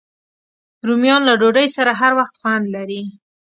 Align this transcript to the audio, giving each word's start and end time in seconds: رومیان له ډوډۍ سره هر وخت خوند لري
رومیان 0.87 1.21
له 1.29 1.33
ډوډۍ 1.41 1.67
سره 1.77 1.91
هر 2.01 2.11
وخت 2.19 2.35
خوند 2.41 2.65
لري 2.75 3.01